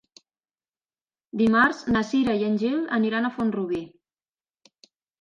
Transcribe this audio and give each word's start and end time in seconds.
Dimarts 1.43 1.85
na 1.97 2.03
Cira 2.13 2.37
i 2.41 2.49
en 2.49 2.59
Gil 2.65 2.83
aniran 3.01 3.31
a 3.31 3.35
Font-rubí. 3.39 3.87